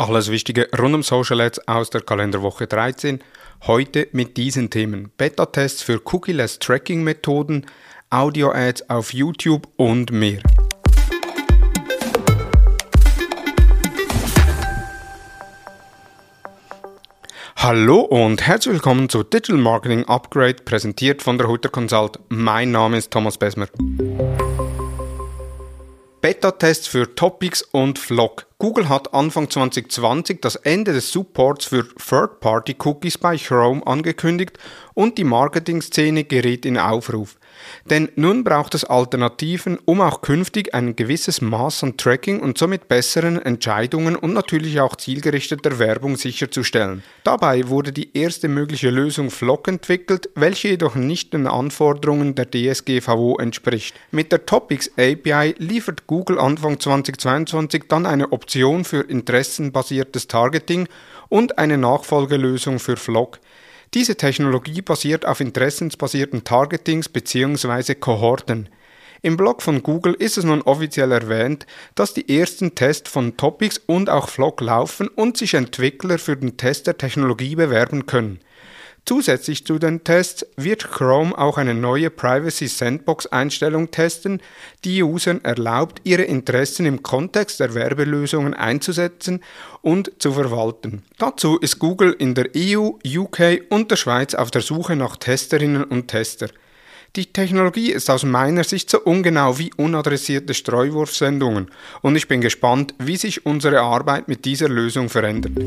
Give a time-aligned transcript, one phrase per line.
[0.00, 3.22] Alles Wichtige rund um Social Ads aus der Kalenderwoche 13.
[3.66, 5.12] Heute mit diesen Themen.
[5.18, 7.66] Beta-Tests für Cookie-less Tracking-Methoden,
[8.08, 10.40] Audio-Ads auf YouTube und mehr.
[17.56, 22.18] Hallo und herzlich willkommen zu Digital Marketing Upgrade, präsentiert von der Hutter Consult.
[22.30, 23.66] Mein Name ist Thomas Besmer.
[26.22, 28.46] Beta-Tests für Topics und Vlog.
[28.58, 34.58] Google hat Anfang 2020 das Ende des Supports für Third-Party-Cookies bei Chrome angekündigt
[34.92, 37.36] und die Marketing-Szene gerät in Aufruf.
[37.88, 42.88] Denn nun braucht es Alternativen, um auch künftig ein gewisses Maß an Tracking und somit
[42.88, 47.02] besseren Entscheidungen und natürlich auch zielgerichteter Werbung sicherzustellen.
[47.24, 53.38] Dabei wurde die erste mögliche Lösung Flock entwickelt, welche jedoch nicht den Anforderungen der DSGVO
[53.38, 53.94] entspricht.
[54.10, 60.88] Mit der Topics API liefert Google Anfang 2022 dann eine Option für interessenbasiertes Targeting
[61.28, 63.38] und eine Nachfolgelösung für Flock.
[63.92, 67.96] Diese Technologie basiert auf interessensbasierten Targetings bzw.
[67.96, 68.68] Kohorten.
[69.20, 71.66] Im Blog von Google ist es nun offiziell erwähnt,
[71.96, 76.56] dass die ersten Tests von Topics und auch Flock laufen und sich Entwickler für den
[76.56, 78.38] Test der Technologie bewerben können.
[79.06, 84.40] Zusätzlich zu den Tests wird Chrome auch eine neue Privacy Sandbox Einstellung testen,
[84.84, 89.42] die Usern erlaubt, ihre Interessen im Kontext der Werbelösungen einzusetzen
[89.82, 91.02] und zu verwalten.
[91.18, 95.84] Dazu ist Google in der EU, UK und der Schweiz auf der Suche nach Testerinnen
[95.84, 96.48] und Tester.
[97.16, 102.94] Die Technologie ist aus meiner Sicht so ungenau wie unadressierte Streuwurfsendungen und ich bin gespannt,
[102.98, 105.58] wie sich unsere Arbeit mit dieser Lösung verändert.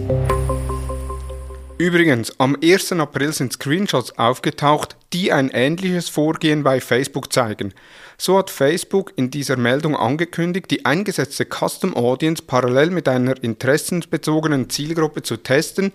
[1.80, 2.94] Übrigens, am 1.
[2.94, 7.74] April sind Screenshots aufgetaucht, die ein ähnliches Vorgehen bei Facebook zeigen.
[8.18, 14.70] So hat Facebook in dieser Meldung angekündigt, die eingesetzte Custom Audience parallel mit einer interessensbezogenen
[14.70, 15.92] Zielgruppe zu testen.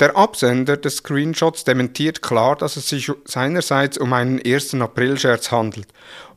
[0.00, 4.74] Der Absender des Screenshots dementiert klar, dass es sich seinerseits um einen 1.
[4.74, 5.88] April-Scherz handelt.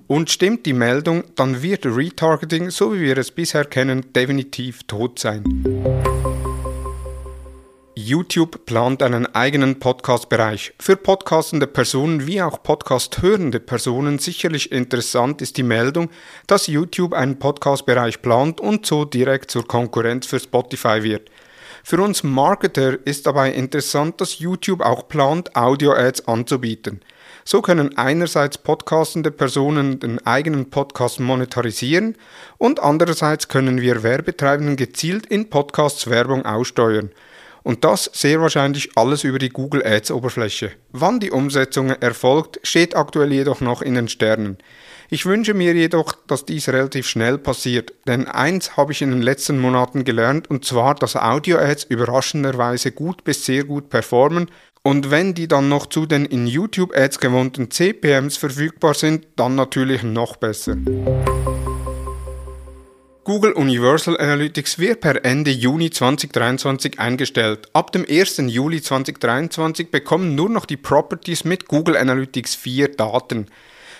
[0.07, 5.18] Und stimmt die Meldung, dann wird Retargeting, so wie wir es bisher kennen, definitiv tot
[5.18, 5.44] sein.
[8.06, 10.74] YouTube plant einen eigenen Podcast-Bereich.
[10.78, 16.09] Für podcastende Personen wie auch podcast-hörende Personen sicherlich interessant ist die Meldung,
[16.46, 21.31] dass YouTube einen Podcast-Bereich plant und so direkt zur Konkurrenz für Spotify wird.
[21.86, 27.00] Für uns Marketer ist dabei interessant, dass YouTube auch plant, Audio-Ads anzubieten.
[27.46, 32.18] So können einerseits podcastende Personen den eigenen Podcast monetarisieren
[32.58, 37.09] und andererseits können wir Werbetreibenden gezielt in Podcasts Werbung aussteuern.
[37.63, 40.72] Und das sehr wahrscheinlich alles über die Google Ads Oberfläche.
[40.91, 44.57] Wann die Umsetzung erfolgt, steht aktuell jedoch noch in den Sternen.
[45.09, 49.22] Ich wünsche mir jedoch, dass dies relativ schnell passiert, denn eins habe ich in den
[49.22, 54.50] letzten Monaten gelernt, und zwar, dass Audio-Ads überraschenderweise gut bis sehr gut performen
[54.85, 60.03] und wenn die dann noch zu den in YouTube-Ads gewohnten CPMs verfügbar sind, dann natürlich
[60.03, 60.75] noch besser.
[63.25, 67.69] Google Universal Analytics wird per Ende Juni 2023 eingestellt.
[67.72, 68.44] Ab dem 1.
[68.47, 73.47] Juli 2023 bekommen nur noch die Properties mit Google Analytics 4 Daten.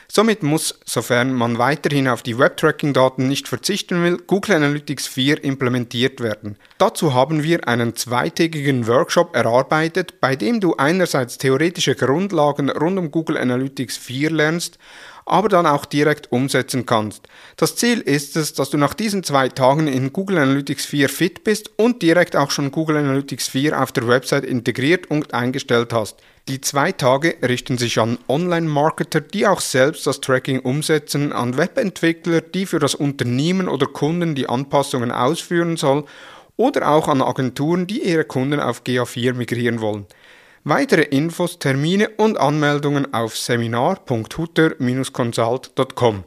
[0.10, 6.20] Somit muss, sofern man weiterhin auf die Webtracking-Daten nicht verzichten will, Google Analytics 4 implementiert
[6.20, 6.58] werden.
[6.78, 13.10] Dazu haben wir einen zweitägigen Workshop erarbeitet, bei dem du einerseits theoretische Grundlagen rund um
[13.10, 14.78] Google Analytics 4 lernst,
[15.26, 17.28] aber dann auch direkt umsetzen kannst.
[17.58, 21.44] Das Ziel ist es, dass du nach diesen zwei Tagen in Google Analytics 4 fit
[21.44, 26.18] bist und direkt auch schon Google Analytics 4 auf der Website integriert und eingestellt hast.
[26.50, 32.42] Die zwei Tage richten sich an Online-Marketer, die auch selbst das Tracking umsetzen, an Webentwickler,
[32.42, 36.04] die für das Unternehmen oder Kunden die Anpassungen ausführen soll
[36.58, 40.06] oder auch an Agenturen, die ihre Kunden auf GA4 migrieren wollen.
[40.66, 46.24] Weitere Infos, Termine und Anmeldungen auf seminar.hutter-consult.com.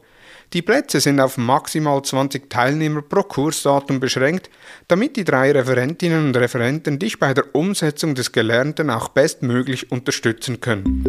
[0.53, 4.51] Die Plätze sind auf maximal 20 Teilnehmer pro Kursdatum beschränkt,
[4.87, 10.61] damit die drei Referentinnen und Referenten dich bei der Umsetzung des Gelernten auch bestmöglich unterstützen
[10.61, 11.03] können.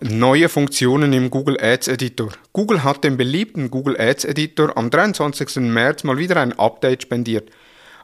[0.00, 2.32] Neue Funktionen im Google Ads Editor.
[2.54, 5.56] Google hat dem beliebten Google Ads Editor am 23.
[5.56, 7.50] März mal wieder ein Update spendiert.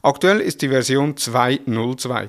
[0.02, 2.28] Aktuell ist die Version 2.02.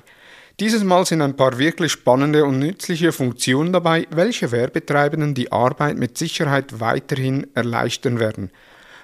[0.59, 5.97] Dieses Mal sind ein paar wirklich spannende und nützliche Funktionen dabei, welche Werbetreibenden die Arbeit
[5.97, 8.51] mit Sicherheit weiterhin erleichtern werden.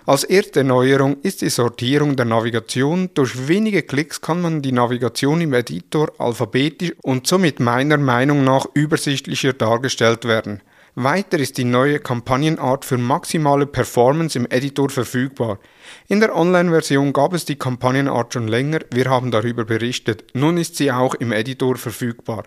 [0.06, 3.10] Als erste Neuerung ist die Sortierung der Navigation.
[3.14, 8.66] Durch wenige Klicks kann man die Navigation im Editor alphabetisch und somit meiner Meinung nach
[8.74, 10.62] übersichtlicher dargestellt werden.
[10.98, 15.60] Weiter ist die neue Kampagnenart für maximale Performance im Editor verfügbar.
[16.08, 20.78] In der Online-Version gab es die Kampagnenart schon länger, wir haben darüber berichtet, nun ist
[20.78, 22.46] sie auch im Editor verfügbar.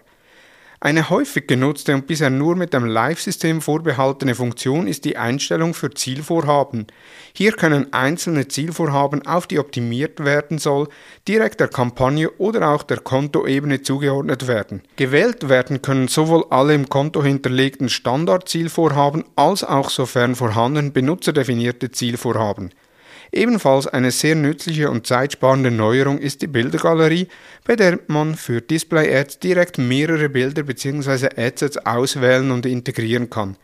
[0.80, 5.90] Eine häufig genutzte und bisher nur mit dem Live-System vorbehaltene Funktion ist die Einstellung für
[5.90, 6.86] Zielvorhaben.
[7.32, 10.86] Hier können einzelne Zielvorhaben, auf die optimiert werden soll,
[11.26, 14.82] direkt der Kampagne oder auch der Kontoebene zugeordnet werden.
[14.94, 22.70] Gewählt werden können sowohl alle im Konto hinterlegten Standardzielvorhaben als auch sofern vorhanden benutzerdefinierte Zielvorhaben.
[23.32, 27.28] Ebenfalls eine sehr nützliche und zeitsparende Neuerung ist die Bildergalerie,
[27.64, 31.28] bei der man für Display-Ads direkt mehrere Bilder bzw.
[31.36, 33.56] Adsets auswählen und integrieren kann.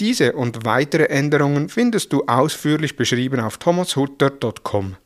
[0.00, 4.96] Diese und weitere Änderungen findest du ausführlich beschrieben auf thomashutter.com.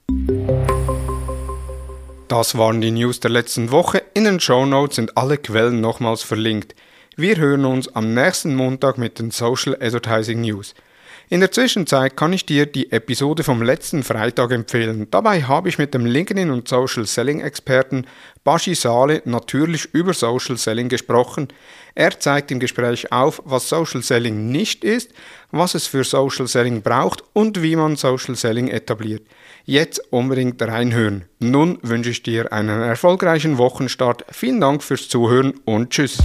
[2.26, 4.02] Das waren die News der letzten Woche.
[4.14, 6.74] In den Show Notes sind alle Quellen nochmals verlinkt.
[7.16, 10.74] Wir hören uns am nächsten Montag mit den Social Advertising News.
[11.32, 15.06] In der Zwischenzeit kann ich dir die Episode vom letzten Freitag empfehlen.
[15.12, 18.04] Dabei habe ich mit dem LinkedIn und Social Selling Experten
[18.42, 21.46] Bashi Sale natürlich über Social Selling gesprochen.
[21.94, 25.12] Er zeigt im Gespräch auf, was Social Selling nicht ist,
[25.52, 29.22] was es für Social Selling braucht und wie man Social Selling etabliert.
[29.64, 31.26] Jetzt unbedingt reinhören.
[31.38, 34.24] Nun wünsche ich dir einen erfolgreichen Wochenstart.
[34.32, 36.18] Vielen Dank fürs Zuhören und tschüss.